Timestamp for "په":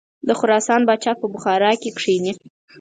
1.19-1.25